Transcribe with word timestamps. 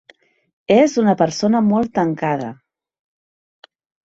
És 0.75 0.95
una 1.01 1.13
persona 1.19 1.61
molt 1.67 1.93
tancada. 1.99 2.49